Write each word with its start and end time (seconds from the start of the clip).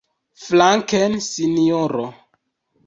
Flanken, 0.45 1.13
sinjoro! 1.29 2.05